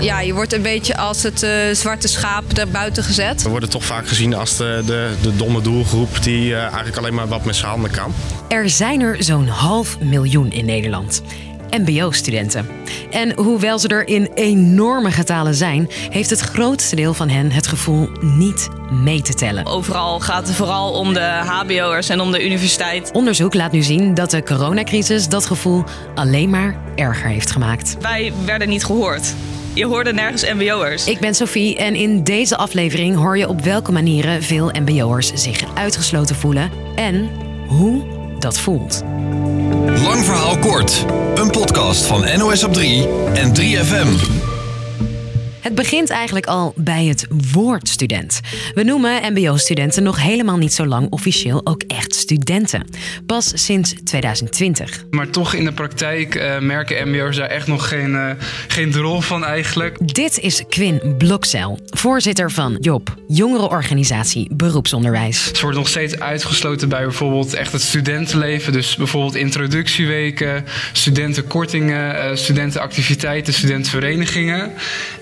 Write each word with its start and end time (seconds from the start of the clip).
ja, 0.00 0.20
je 0.20 0.34
wordt 0.34 0.52
een 0.52 0.62
beetje 0.62 0.96
als 0.96 1.22
het 1.22 1.42
uh, 1.42 1.50
zwarte 1.72 2.08
schaap 2.08 2.54
daarbuiten 2.54 3.04
gezet. 3.04 3.42
We 3.42 3.48
worden 3.48 3.68
toch 3.68 3.84
vaak 3.84 4.08
gezien 4.08 4.34
als 4.34 4.56
de, 4.56 4.82
de, 4.86 5.14
de 5.22 5.36
domme 5.36 5.60
doelgroep 5.60 6.22
die 6.22 6.50
uh, 6.50 6.60
eigenlijk 6.60 6.96
alleen 6.96 7.14
maar 7.14 7.28
wat 7.28 7.44
met 7.44 7.56
zijn 7.56 7.70
handen 7.70 7.90
kan. 7.90 8.14
Er 8.48 8.70
zijn 8.70 9.00
er 9.00 9.22
zo'n 9.22 9.46
half 9.46 10.00
miljoen 10.00 10.52
in 10.52 10.64
Nederland. 10.64 11.22
MBO-studenten. 11.70 12.66
En 13.10 13.32
hoewel 13.36 13.78
ze 13.78 13.88
er 13.88 14.08
in 14.08 14.30
enorme 14.34 15.10
getalen 15.10 15.54
zijn, 15.54 15.88
heeft 16.10 16.30
het 16.30 16.40
grootste 16.40 16.96
deel 16.96 17.14
van 17.14 17.28
hen 17.28 17.50
het 17.50 17.66
gevoel 17.66 18.08
niet 18.20 18.68
mee 18.90 19.22
te 19.22 19.34
tellen. 19.34 19.66
Overal 19.66 20.20
gaat 20.20 20.46
het 20.46 20.56
vooral 20.56 20.92
om 20.92 21.12
de 21.14 21.20
HBO'ers 21.20 22.08
en 22.08 22.20
om 22.20 22.32
de 22.32 22.44
universiteit. 22.44 23.10
Onderzoek 23.12 23.54
laat 23.54 23.72
nu 23.72 23.82
zien 23.82 24.14
dat 24.14 24.30
de 24.30 24.42
coronacrisis 24.42 25.28
dat 25.28 25.46
gevoel 25.46 25.84
alleen 26.14 26.50
maar 26.50 26.76
erger 26.94 27.28
heeft 27.28 27.50
gemaakt. 27.50 27.96
Wij 28.00 28.32
werden 28.44 28.68
niet 28.68 28.84
gehoord. 28.84 29.34
Je 29.78 29.86
hoorde 29.86 30.12
nergens 30.12 30.52
MBO'ers. 30.52 31.06
Ik 31.06 31.18
ben 31.18 31.34
Sophie 31.34 31.76
en 31.76 31.94
in 31.94 32.24
deze 32.24 32.56
aflevering 32.56 33.16
hoor 33.16 33.38
je 33.38 33.48
op 33.48 33.60
welke 33.60 33.92
manieren 33.92 34.42
veel 34.42 34.70
MBO'ers 34.80 35.32
zich 35.34 35.74
uitgesloten 35.74 36.36
voelen 36.36 36.70
en 36.94 37.30
hoe 37.66 38.02
dat 38.38 38.58
voelt. 38.58 39.02
Lang 40.02 40.24
verhaal 40.24 40.58
kort. 40.58 41.04
Een 41.34 41.50
podcast 41.50 42.06
van 42.06 42.38
NOS 42.38 42.64
op 42.64 42.72
3 42.72 43.08
en 43.34 43.54
3FM. 43.56 44.57
Het 45.68 45.76
begint 45.76 46.10
eigenlijk 46.10 46.46
al 46.46 46.72
bij 46.76 47.04
het 47.04 47.26
woord 47.52 47.88
student. 47.88 48.40
We 48.74 48.82
noemen 48.82 49.32
MBO-studenten 49.32 50.02
nog 50.02 50.22
helemaal 50.22 50.56
niet 50.56 50.72
zo 50.72 50.86
lang 50.86 51.06
officieel 51.10 51.60
ook 51.64 51.82
echt 51.86 52.14
studenten. 52.14 52.86
Pas 53.26 53.52
sinds 53.54 53.94
2020. 54.04 55.04
Maar 55.10 55.30
toch 55.30 55.54
in 55.54 55.64
de 55.64 55.72
praktijk 55.72 56.34
uh, 56.34 56.58
merken 56.58 57.08
MBO's 57.08 57.36
daar 57.36 57.48
echt 57.48 57.66
nog 57.66 57.88
geen, 57.88 58.10
uh, 58.10 58.30
geen 58.68 58.90
drol 58.90 59.20
van 59.20 59.44
eigenlijk. 59.44 60.14
Dit 60.14 60.38
is 60.38 60.62
Quinn 60.68 61.14
Blokcel, 61.18 61.78
voorzitter 61.86 62.50
van 62.50 62.76
JOB, 62.80 63.14
jongerenorganisatie 63.26 64.48
beroepsonderwijs. 64.52 65.50
Ze 65.52 65.62
wordt 65.62 65.76
nog 65.76 65.88
steeds 65.88 66.18
uitgesloten 66.18 66.88
bij 66.88 67.02
bijvoorbeeld 67.02 67.54
echt 67.54 67.72
het 67.72 67.82
studentenleven. 67.82 68.72
Dus 68.72 68.96
bijvoorbeeld 68.96 69.34
introductieweken, 69.34 70.64
studentenkortingen, 70.92 72.14
uh, 72.14 72.36
studentenactiviteiten, 72.36 73.52
studentenverenigingen. 73.52 74.72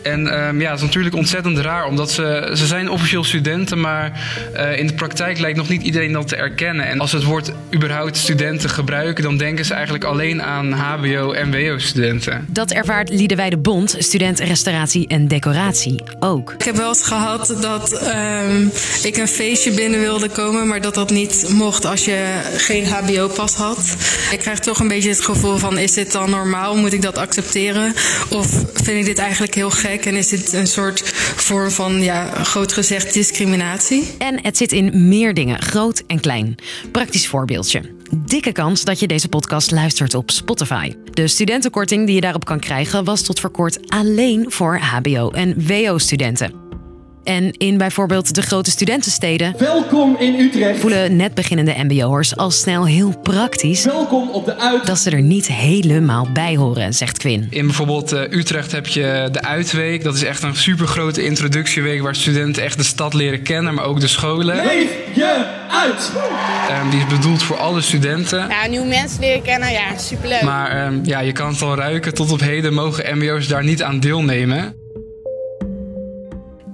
En 0.02 0.34
um, 0.36 0.60
ja, 0.60 0.70
het 0.70 0.78
is 0.78 0.84
natuurlijk 0.84 1.14
ontzettend 1.14 1.58
raar, 1.58 1.86
omdat 1.86 2.10
ze, 2.10 2.50
ze 2.54 2.66
zijn 2.66 2.90
officieel 2.90 3.24
studenten, 3.24 3.80
maar 3.80 4.20
uh, 4.56 4.78
in 4.78 4.86
de 4.86 4.94
praktijk 4.94 5.38
lijkt 5.38 5.56
nog 5.56 5.68
niet 5.68 5.82
iedereen 5.82 6.12
dat 6.12 6.28
te 6.28 6.36
erkennen. 6.36 6.86
En 6.86 7.00
als 7.00 7.10
ze 7.10 7.16
het 7.16 7.24
woord 7.24 7.52
überhaupt 7.74 8.16
studenten 8.16 8.70
gebruiken, 8.70 9.24
dan 9.24 9.36
denken 9.36 9.64
ze 9.64 9.74
eigenlijk 9.74 10.04
alleen 10.04 10.42
aan 10.42 10.72
HBO- 10.72 11.32
en 11.32 11.50
WO-studenten. 11.50 12.44
Dat 12.48 12.70
ervaart 12.70 13.08
Liedewij 13.08 13.54
Bond, 13.58 13.96
student 13.98 14.40
restauratie 14.40 15.08
en 15.08 15.28
decoratie, 15.28 16.02
ook. 16.20 16.52
Ik 16.52 16.64
heb 16.64 16.76
wel 16.76 16.88
eens 16.88 17.02
gehad 17.02 17.56
dat 17.60 18.02
um, 18.48 18.70
ik 19.02 19.16
een 19.16 19.28
feestje 19.28 19.70
binnen 19.70 20.00
wilde 20.00 20.28
komen, 20.28 20.66
maar 20.66 20.80
dat 20.80 20.94
dat 20.94 21.10
niet 21.10 21.46
mocht 21.52 21.84
als 21.84 22.04
je 22.04 22.40
geen 22.56 22.86
HBO-pas 22.86 23.54
had. 23.54 23.96
Ik 24.30 24.38
krijg 24.38 24.58
toch 24.58 24.80
een 24.80 24.88
beetje 24.88 25.08
het 25.08 25.24
gevoel 25.24 25.56
van: 25.56 25.78
is 25.78 25.92
dit 25.92 26.12
dan 26.12 26.30
normaal? 26.30 26.76
Moet 26.76 26.92
ik 26.92 27.02
dat 27.02 27.18
accepteren? 27.18 27.94
Of 28.28 28.46
vind 28.72 28.98
ik 28.98 29.04
dit 29.04 29.18
eigenlijk 29.18 29.54
heel 29.54 29.70
gek? 29.70 30.06
En 30.06 30.15
is 30.16 30.28
dit 30.28 30.52
een 30.52 30.66
soort 30.66 31.02
vorm 31.36 31.70
van, 31.70 32.02
ja, 32.02 32.44
groot 32.44 32.72
gezegd, 32.72 33.12
discriminatie? 33.12 34.14
En 34.18 34.42
het 34.42 34.56
zit 34.56 34.72
in 34.72 35.08
meer 35.08 35.34
dingen, 35.34 35.62
groot 35.62 36.02
en 36.06 36.20
klein. 36.20 36.54
Praktisch 36.92 37.28
voorbeeldje. 37.28 37.82
Dikke 38.16 38.52
kans 38.52 38.84
dat 38.84 39.00
je 39.00 39.06
deze 39.06 39.28
podcast 39.28 39.70
luistert 39.70 40.14
op 40.14 40.30
Spotify. 40.30 40.92
De 41.10 41.28
studentenkorting 41.28 42.06
die 42.06 42.14
je 42.14 42.20
daarop 42.20 42.44
kan 42.44 42.60
krijgen 42.60 43.04
was 43.04 43.22
tot 43.22 43.40
voor 43.40 43.50
kort 43.50 43.90
alleen 43.90 44.44
voor 44.48 44.78
HBO- 44.78 45.30
en 45.30 45.66
WO-studenten. 45.66 46.65
En 47.26 47.52
in 47.52 47.78
bijvoorbeeld 47.78 48.34
de 48.34 48.42
grote 48.42 48.70
studentensteden. 48.70 49.54
Welkom 49.58 50.16
in 50.18 50.40
Utrecht. 50.40 50.80
Voelen 50.80 51.16
net 51.16 51.34
beginnende 51.34 51.74
MBO'ers 51.78 52.36
al 52.36 52.50
snel 52.50 52.86
heel 52.86 53.18
praktisch. 53.22 53.84
Welkom 53.84 54.30
op 54.30 54.44
de 54.44 54.58
uit. 54.58 54.86
Dat 54.86 54.98
ze 54.98 55.10
er 55.10 55.22
niet 55.22 55.46
helemaal 55.46 56.28
bij 56.32 56.56
horen, 56.56 56.94
zegt 56.94 57.18
Quinn. 57.18 57.46
In 57.50 57.66
bijvoorbeeld 57.66 58.12
uh, 58.12 58.20
Utrecht 58.20 58.72
heb 58.72 58.86
je 58.86 59.28
de 59.32 59.42
Uitweek. 59.42 60.04
Dat 60.04 60.14
is 60.14 60.22
echt 60.22 60.42
een 60.42 60.56
supergrote 60.56 61.24
introductieweek 61.24 62.02
waar 62.02 62.14
studenten 62.14 62.62
echt 62.62 62.78
de 62.78 62.84
stad 62.84 63.14
leren 63.14 63.42
kennen, 63.42 63.74
maar 63.74 63.84
ook 63.84 64.00
de 64.00 64.06
scholen. 64.06 64.56
Leef 64.56 64.90
je 65.14 65.46
uit! 65.70 66.12
Um, 66.82 66.90
die 66.90 67.00
is 67.00 67.06
bedoeld 67.06 67.42
voor 67.42 67.56
alle 67.56 67.80
studenten. 67.80 68.48
Ja, 68.48 68.66
nieuwe 68.66 68.86
mensen 68.86 69.20
leren 69.20 69.42
kennen, 69.42 69.72
ja, 69.72 69.98
superleuk. 69.98 70.42
Maar 70.42 70.86
um, 70.86 71.00
ja, 71.04 71.20
je 71.20 71.32
kan 71.32 71.48
het 71.48 71.62
al 71.62 71.74
ruiken. 71.74 72.14
Tot 72.14 72.32
op 72.32 72.40
heden 72.40 72.74
mogen 72.74 73.16
MBO'ers 73.18 73.48
daar 73.48 73.64
niet 73.64 73.82
aan 73.82 74.00
deelnemen. 74.00 74.84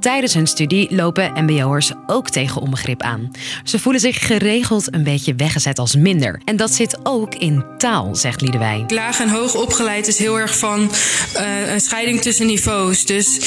Tijdens 0.02 0.34
hun 0.34 0.46
studie 0.46 0.94
lopen 0.94 1.32
MBO'ers 1.44 1.92
ook 2.06 2.30
tegen 2.30 2.60
onbegrip 2.60 3.02
aan. 3.02 3.30
Ze 3.64 3.78
voelen 3.78 4.00
zich 4.00 4.26
geregeld 4.26 4.94
een 4.94 5.04
beetje 5.04 5.34
weggezet 5.34 5.78
als 5.78 5.96
minder. 5.96 6.40
En 6.44 6.56
dat 6.56 6.74
zit 6.74 6.98
ook 7.02 7.34
in 7.34 7.64
taal, 7.78 8.16
zegt 8.16 8.40
Liedewij. 8.40 8.84
Laag 8.88 9.20
en 9.20 9.28
hoog 9.28 9.54
opgeleid 9.54 10.06
is 10.06 10.18
heel 10.18 10.38
erg 10.38 10.58
van 10.58 10.90
uh, 11.36 11.72
een 11.72 11.80
scheiding 11.80 12.20
tussen 12.20 12.46
niveaus. 12.46 13.06
Dus 13.06 13.38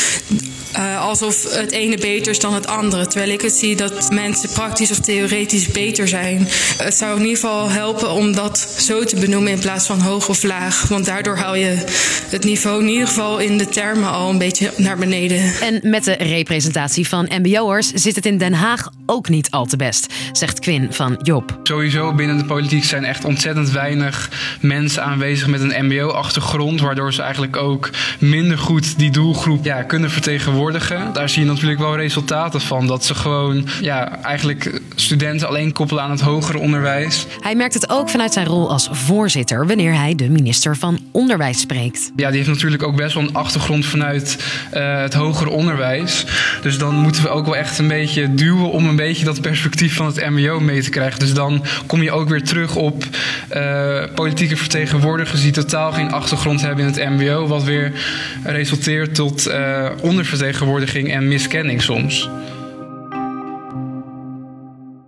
uh, 0.78 1.02
alsof 1.02 1.56
het 1.56 1.72
ene 1.72 1.98
beter 1.98 2.32
is 2.32 2.40
dan 2.40 2.54
het 2.54 2.68
andere. 2.68 3.08
Terwijl 3.08 3.32
ik 3.32 3.42
het 3.42 3.54
zie 3.54 3.76
dat 3.76 4.12
mensen 4.12 4.50
praktisch 4.50 4.92
of 4.92 5.00
theoretisch 5.00 5.68
beter 5.68 6.08
zijn. 6.08 6.48
Het 6.78 6.96
zou 6.96 7.16
in 7.16 7.22
ieder 7.22 7.36
geval 7.36 7.70
helpen 7.70 8.12
om 8.12 8.32
dat 8.32 8.68
zo 8.78 9.04
te 9.04 9.16
benoemen 9.16 9.52
in 9.52 9.60
plaats 9.60 9.86
van 9.86 10.02
hoog 10.02 10.30
of 10.30 10.44
laag. 10.44 10.88
Want 10.88 11.06
daardoor 11.06 11.38
haal 11.38 11.56
je 11.56 11.84
het 12.30 12.44
niveau 12.44 12.82
in 12.82 12.90
ieder 12.90 13.08
geval 13.08 13.40
in 13.40 13.58
de 13.58 13.68
termen 13.68 14.12
al 14.12 14.30
een 14.30 14.38
beetje 14.38 14.72
naar 14.78 14.98
beneden. 14.98 15.54
En 15.62 15.80
met 15.84 16.04
de 16.04 16.16
representatie 16.46 17.08
van 17.08 17.30
MBO'ers 17.42 17.92
zit 17.92 18.16
het 18.16 18.26
in 18.26 18.38
Den 18.38 18.54
Haag 18.54 18.90
ook 19.06 19.30
niet 19.30 19.52
al 19.52 19.66
te 19.66 19.78
best, 19.78 20.14
zegt 20.32 20.60
Quinn 20.60 20.94
van 20.94 21.20
Job. 21.22 21.60
Sowieso 21.64 22.14
binnen 22.14 22.38
de 22.38 22.46
politiek 22.46 22.84
zijn 22.84 23.04
echt 23.04 23.26
ontzettend 23.26 23.72
weinig 23.72 24.30
mensen 24.62 25.04
aanwezig 25.04 25.48
met 25.48 25.62
een 25.62 25.86
MBO-achtergrond. 25.86 26.82
Waardoor 26.82 27.14
ze 27.14 27.22
eigenlijk 27.22 27.56
ook 27.56 27.90
minder 28.20 28.58
goed 28.58 28.98
die 28.98 29.12
doelgroep 29.12 29.66
ja, 29.66 29.84
kunnen 29.84 30.12
vertegenwoordigen. 30.12 31.14
Daar 31.14 31.30
zie 31.30 31.44
je 31.44 31.52
natuurlijk 31.52 31.80
wel 31.80 31.96
resultaten 31.96 32.62
van. 32.62 32.88
Dat 32.88 33.06
ze 33.06 33.16
gewoon 33.16 33.68
ja, 33.82 34.22
eigenlijk 34.22 34.82
studenten 34.96 35.48
alleen 35.48 35.72
koppelen 35.72 36.04
aan 36.04 36.12
het 36.12 36.22
hogere 36.22 36.58
onderwijs. 36.58 37.26
Hij 37.40 37.56
merkt 37.56 37.74
het 37.74 37.90
ook 37.90 38.10
vanuit 38.10 38.34
zijn 38.34 38.46
rol 38.46 38.72
als 38.72 38.90
voorzitter 38.92 39.68
wanneer 39.68 39.96
hij 39.96 40.16
de 40.16 40.30
minister 40.30 40.78
van 40.78 41.00
Onderwijs 41.12 41.60
spreekt. 41.60 42.12
Ja, 42.16 42.28
die 42.28 42.38
heeft 42.38 42.50
natuurlijk 42.50 42.84
ook 42.84 42.96
best 42.96 43.14
wel 43.14 43.24
een 43.24 43.34
achtergrond 43.34 43.86
vanuit 43.86 44.38
uh, 44.74 45.02
het 45.02 45.14
hogere 45.14 45.50
onderwijs. 45.50 46.26
Dus 46.62 46.78
dan 46.78 46.96
moeten 46.96 47.24
we 47.24 47.30
ook 47.30 47.46
wel 47.46 47.56
echt 47.56 47.78
een 47.78 47.88
beetje 47.88 48.34
duwen 48.34 48.72
om 48.72 48.88
een 48.88 48.96
beetje 48.96 49.26
dat 49.26 49.42
perspectief 49.42 49.96
van 49.96 50.06
het 50.06 50.30
MBO 50.30 50.60
mee 50.60 50.82
te 50.82 50.90
krijgen. 50.90 51.20
Dus 51.20 51.34
dan 51.34 51.64
kom 51.86 52.04
je 52.04 52.12
ook 52.12 52.30
weer 52.30 52.44
terug 52.44 52.76
op 52.76 53.04
uh, 53.56 54.04
politieke 54.16 54.58
vertegenwoordigers 54.58 55.42
die 55.42 55.52
totaal 55.52 55.92
geen 55.92 56.12
achtergrond 56.12 56.62
hebben 56.62 56.86
in 56.86 56.92
het 56.94 57.10
MBO. 57.10 57.48
Wat 57.48 57.64
weer 57.64 57.92
resulteert 58.44 59.16
tot 59.16 59.48
uh, 59.48 59.90
ondervertegenwoordiging 60.02 60.64
vertegenwoordiging 60.66 61.12
en 61.12 61.28
miskenning 61.28 61.82
soms. 61.82 62.30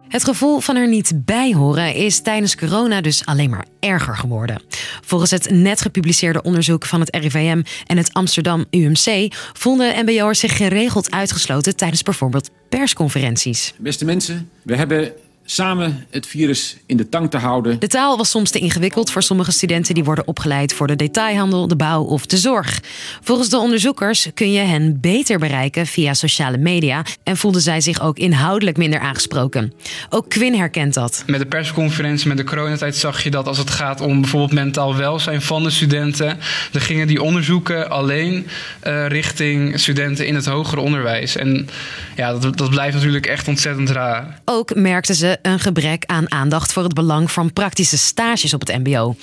Het 0.08 0.24
gevoel 0.24 0.60
van 0.60 0.76
er 0.76 0.88
niet 0.88 1.26
bij 1.26 1.54
horen 1.54 1.94
is 1.94 2.20
tijdens 2.20 2.56
corona 2.56 3.02
dus 3.02 3.26
alleen 3.26 3.50
maar 3.50 3.66
erger 3.80 4.16
geworden. 4.18 4.62
Volgens 5.02 5.32
het 5.32 5.50
net 5.50 5.82
gepubliceerde 5.82 6.42
onderzoek 6.42 6.86
van 6.86 7.00
het 7.00 7.16
RIVM 7.16 7.62
en 7.86 7.98
het 7.98 8.14
Amsterdam 8.14 8.66
UMC 8.72 9.34
vonden 9.54 10.06
MBO'ers 10.06 10.40
zich 10.40 10.58
geregeld 10.58 11.12
uitgesloten 11.12 11.76
tijdens 11.76 12.04
bijvoorbeeld 12.04 12.50
persconferenties. 12.70 13.74
Beste 13.78 14.06
mensen, 14.06 14.50
we 14.62 14.76
hebben 14.76 15.12
samen 15.50 16.06
het 16.10 16.28
virus 16.28 16.78
in 16.86 16.98
de 16.98 17.10
tang 17.10 17.30
te 17.30 17.38
houden. 17.38 17.80
De 17.80 17.88
taal 17.88 18.18
was 18.18 18.30
soms 18.30 18.52
te 18.52 18.60
ingewikkeld 18.60 19.12
voor 19.12 19.24
sommige 19.24 19.52
studenten 19.52 19.94
die 19.94 20.04
worden 20.04 20.28
opgeleid 20.28 20.74
voor 20.74 20.88
de 20.88 20.96
detailhandel, 20.96 21.68
de 21.68 21.76
bouw 21.76 22.04
of 22.04 22.26
de 22.26 22.38
zorg. 22.38 22.82
Volgens 23.22 23.50
de 23.50 23.58
onderzoekers 23.58 24.28
kun 24.34 24.52
je 24.52 24.60
hen 24.60 25.00
beter 25.02 25.40
bereiken 25.40 25.88
via 25.88 26.14
sociale 26.14 26.58
media 26.58 27.06
en 27.24 27.38
voelden 27.38 27.62
zij 27.62 27.82
zich 27.82 28.02
ook 28.02 28.18
inhoudelijk 28.18 28.78
minder 28.78 29.00
aangesproken. 29.00 29.74
Ook 30.10 30.30
Quinn 30.30 30.56
herkent 30.56 30.94
dat. 30.94 31.24
Met 31.28 31.40
de 31.40 31.46
persconferentie, 31.46 32.28
met 32.28 32.38
de 32.38 32.44
coronatijd 32.44 32.96
zag 32.96 33.24
je 33.24 33.30
dat 33.30 33.48
als 33.48 33.58
het 33.58 33.70
gaat 33.70 34.02
om 34.02 34.22
bijvoorbeeld 34.22 34.54
mentaal 34.54 34.96
welzijn 34.96 35.42
van 35.42 35.64
de 35.64 35.70
studenten, 35.70 36.40
dan 36.72 36.82
gingen 36.82 37.08
die 37.08 37.22
onderzoeken 37.22 37.90
alleen 37.90 38.48
uh, 38.84 39.08
richting 39.08 39.80
studenten 39.80 40.28
in 40.28 40.36
het 40.36 40.46
hoger 40.46 40.78
onderwijs. 40.78 41.36
En 41.36 41.70
ja, 42.16 42.34
dat, 42.34 42.58
dat 42.58 42.70
blijft 42.70 42.96
natuurlijk 42.96 43.26
echt 43.26 43.48
ontzettend 43.48 43.90
raar. 43.90 44.40
Ook 44.46 44.76
merkten 44.76 45.16
ze 45.16 45.37
een 45.42 45.60
gebrek 45.60 46.06
aan 46.06 46.32
aandacht 46.32 46.74
voor 46.74 46.84
het 46.84 46.94
belang 46.94 47.32
van 47.32 47.54
praktische 47.54 47.98
stages 47.98 48.54
op 48.54 48.60
het 48.60 48.84
MBO. 48.84 49.16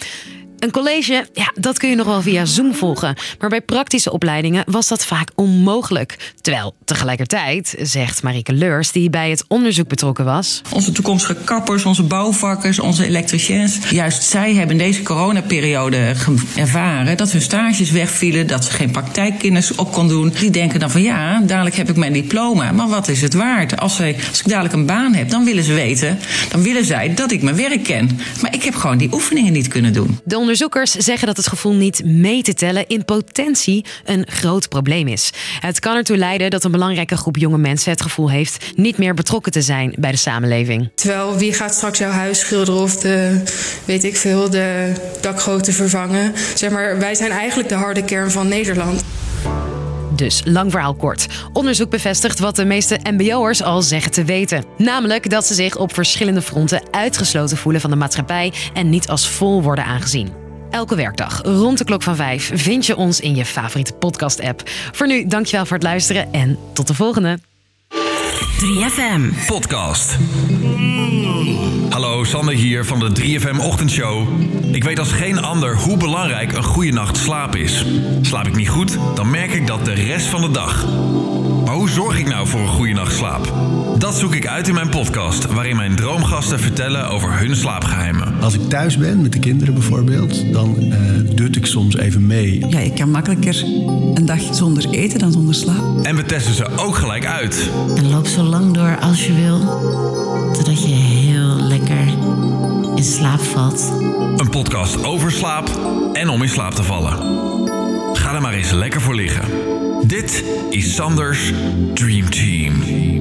Een 0.59 0.71
college, 0.71 1.27
ja, 1.33 1.53
dat 1.55 1.79
kun 1.79 1.89
je 1.89 1.97
nog 1.97 2.07
wel 2.07 2.23
via 2.23 2.45
Zoom 2.45 2.75
volgen. 2.75 3.17
Maar 3.39 3.49
bij 3.49 3.61
praktische 3.61 4.13
opleidingen 4.13 4.65
was 4.67 4.89
dat 4.89 5.05
vaak 5.05 5.31
onmogelijk. 5.35 6.33
Terwijl 6.41 6.75
tegelijkertijd, 6.85 7.75
zegt 7.79 8.23
Marieke 8.23 8.53
Leurs, 8.53 8.93
die 8.93 9.11
bij 9.11 9.31
het 9.31 9.45
onderzoek 9.49 9.89
betrokken 9.89 10.25
was. 10.25 10.63
Onze 10.73 10.93
toekomstige 10.93 11.35
kappers, 11.35 11.85
onze 11.85 12.03
bouwvakkers, 12.03 12.79
onze 12.79 13.07
elektriciens. 13.07 13.79
Juist 13.91 14.23
zij 14.23 14.55
hebben 14.55 14.79
deze 14.79 15.03
coronaperiode 15.03 16.15
ervaren 16.57 17.17
dat 17.17 17.33
hun 17.33 17.41
stages 17.41 17.91
wegvielen, 17.91 18.47
dat 18.47 18.65
ze 18.65 18.71
geen 18.71 18.91
praktijkkennis 18.91 19.75
op 19.75 19.93
kon 19.93 20.09
doen. 20.09 20.33
Die 20.41 20.51
denken 20.51 20.81
dan 20.81 20.91
van 20.91 21.03
ja, 21.03 21.41
dadelijk 21.41 21.77
heb 21.77 21.91
ik 21.91 21.97
mijn 21.97 22.13
diploma, 22.13 22.73
maar 22.73 22.89
wat 22.89 23.09
is 23.09 23.21
het 23.21 23.35
waard? 23.35 23.81
Als, 23.81 23.97
zij, 23.97 24.17
als 24.29 24.41
ik 24.41 24.49
dadelijk 24.49 24.75
een 24.75 24.87
baan 24.87 25.15
heb, 25.15 25.31
dan 25.31 25.45
willen 25.45 25.65
ze 25.65 25.73
weten, 25.73 26.19
dan 26.51 26.63
willen 26.63 26.85
zij 26.85 27.15
dat 27.15 27.31
ik 27.33 27.43
mijn 27.43 27.57
werk 27.57 27.83
ken. 27.83 28.19
Maar 28.41 28.55
ik 28.55 28.63
heb 28.63 28.75
gewoon 28.75 28.99
die 28.99 29.13
oefeningen 29.13 29.53
niet 29.53 29.69
kunnen 29.69 29.93
doen. 29.93 30.21
De 30.25 30.39
onderzoekers 30.45 30.91
zeggen 30.91 31.27
dat 31.27 31.37
het 31.37 31.47
gevoel 31.47 31.73
niet 31.73 32.05
mee 32.05 32.43
te 32.43 32.55
tellen 32.55 32.87
in 32.87 33.05
potentie 33.05 33.85
een 34.05 34.27
groot 34.29 34.69
probleem 34.69 35.09
is. 35.09 35.31
Het 35.61 35.81
kan 35.81 35.97
ertoe 35.97 36.17
leiden 36.17 36.51
dat 36.51 36.65
een 36.65 36.71
belangrijke 36.71 37.17
groep 37.17 37.37
jonge 37.37 37.59
mensen 37.59 37.91
het 37.91 38.03
gevoel 38.03 38.31
heeft 38.31 38.73
niet 38.77 38.99
meer 38.99 39.15
betrokken 39.15 39.53
te 39.53 39.63
zijn 39.63 39.95
bij 39.99 40.11
de 40.11 40.17
samenleving. 40.17 40.91
Terwijl 40.95 41.37
wie 41.37 41.53
gaat 41.53 41.75
straks 41.75 41.99
jouw 41.99 42.11
huis 42.11 42.39
schilderen 42.39 42.81
of 42.81 42.97
de, 42.97 43.43
weet 43.85 44.05
ik 44.05 44.17
veel, 44.17 44.51
de 44.51 44.93
dakgoten 45.21 45.73
vervangen? 45.73 46.33
Zeg 46.55 46.71
maar, 46.71 46.99
wij 46.99 47.15
zijn 47.15 47.31
eigenlijk 47.31 47.69
de 47.69 47.75
harde 47.75 48.05
kern 48.05 48.31
van 48.31 48.49
Nederland. 48.49 49.03
Dus 50.17 50.43
lang 50.45 50.71
verhaal 50.71 50.95
kort. 50.95 51.27
Onderzoek 51.53 51.91
bevestigt 51.91 52.39
wat 52.39 52.57
de 52.57 52.65
meeste 52.65 53.01
MBO'ers 53.03 53.63
al 53.63 53.83
zeggen 53.83 54.13
te 54.13 54.25
weten. 54.25 54.65
Namelijk 54.77 55.31
dat 55.31 55.47
ze 55.47 55.55
zich 55.55 55.77
op 55.77 55.95
verschillende 55.95 56.43
fronten 56.43 56.83
uitgesloten 56.91 57.57
voelen 57.57 57.81
van 57.81 57.91
de 57.91 57.97
maatschappij 57.97 58.53
en 58.75 58.89
niet 58.89 59.09
als 59.09 59.29
vol 59.29 59.63
worden 59.63 59.85
aangezien. 59.85 60.33
Elke 60.71 60.95
werkdag 60.95 61.41
rond 61.43 61.79
de 61.79 61.85
klok 61.85 62.03
van 62.03 62.17
5 62.17 62.51
vind 62.55 62.87
je 62.87 62.97
ons 62.97 63.21
in 63.21 63.35
je 63.35 63.45
favoriete 63.45 63.93
podcast-app. 63.93 64.63
Voor 64.93 65.07
nu, 65.07 65.27
dankjewel 65.27 65.67
voor 65.67 65.77
het 65.77 65.87
luisteren 65.87 66.33
en 66.33 66.59
tot 66.73 66.87
de 66.87 66.95
volgende. 66.95 67.39
3FM 68.61 69.47
Podcast. 69.47 70.17
Hallo, 72.25 72.37
Sander 72.39 72.55
hier 72.55 72.85
van 72.85 72.99
de 72.99 73.11
3FM 73.21 73.61
Ochtendshow. 73.61 74.29
Ik 74.73 74.85
weet 74.85 74.99
als 74.99 75.13
geen 75.13 75.43
ander 75.43 75.77
hoe 75.77 75.97
belangrijk 75.97 76.53
een 76.53 76.63
goede 76.63 76.93
nacht 76.93 77.17
slaap 77.17 77.57
is. 77.57 77.85
Slaap 78.21 78.47
ik 78.47 78.57
niet 78.57 78.69
goed, 78.69 78.99
dan 79.15 79.31
merk 79.31 79.53
ik 79.53 79.67
dat 79.67 79.85
de 79.85 79.93
rest 79.93 80.27
van 80.27 80.41
de 80.41 80.51
dag. 80.51 80.87
Maar 81.65 81.75
hoe 81.75 81.89
zorg 81.89 82.19
ik 82.19 82.29
nou 82.29 82.47
voor 82.47 82.61
een 82.61 82.69
goede 82.69 82.93
nacht 82.93 83.17
slaap? 83.17 83.53
Dat 83.99 84.15
zoek 84.15 84.35
ik 84.35 84.47
uit 84.47 84.69
in 84.69 84.75
mijn 84.75 84.89
podcast, 84.89 85.47
waarin 85.47 85.77
mijn 85.77 85.97
droomgasten 85.97 86.61
vertellen 86.61 87.09
over 87.09 87.39
hun 87.39 87.57
slaapgeheimen. 87.57 88.41
Als 88.41 88.55
ik 88.55 88.69
thuis 88.69 88.99
ben, 88.99 89.23
met 89.23 89.33
de 89.33 89.39
kinderen 89.39 89.75
bijvoorbeeld, 89.75 90.53
dan 90.53 90.77
uh, 90.79 90.99
dut 91.35 91.57
ik 91.57 91.67
soms 91.67 91.97
even 91.97 92.27
mee. 92.27 92.67
Ja, 92.69 92.79
ik 92.79 92.95
kan 92.95 93.11
makkelijker 93.11 93.65
een 94.15 94.27
dag 94.27 94.41
zonder 94.51 94.91
eten 94.91 95.19
dan 95.19 95.33
zonder 95.33 95.55
slaap. 95.55 96.05
En 96.05 96.17
we 96.17 96.25
testen 96.25 96.55
ze 96.55 96.67
ook 96.77 96.95
gelijk 96.95 97.27
uit. 97.27 97.71
En 97.97 98.11
loop 98.11 98.27
zo 98.27 98.43
lang 98.43 98.75
door 98.75 98.99
als 99.01 99.27
je 99.27 99.35
wil, 99.35 99.59
totdat 100.53 100.83
je 100.83 100.95
heel 100.95 101.64
in 102.95 103.05
slaap 103.05 103.41
valt. 103.41 103.93
Een 104.37 104.51
podcast 104.51 105.05
over 105.05 105.33
slaap 105.33 105.69
en 106.13 106.29
om 106.29 106.43
in 106.43 106.49
slaap 106.49 106.73
te 106.73 106.83
vallen. 106.83 107.13
Ga 108.17 108.35
er 108.35 108.41
maar 108.41 108.53
eens 108.53 108.71
lekker 108.71 109.01
voor 109.01 109.15
liggen. 109.15 109.43
Dit 110.07 110.45
is 110.71 110.95
Sanders 110.95 111.53
Dream 111.95 112.31
Team. 112.31 112.75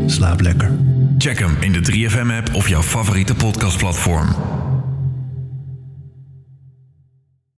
Slaap 0.10 0.42
lekker. 0.42 0.72
Check 1.18 1.40
hem 1.40 1.58
in 1.60 1.72
de 1.72 1.92
3FM-app 1.92 2.54
of 2.54 2.70
jouw 2.70 2.82
favoriete 2.82 3.36
podcastplatform. 3.36 4.36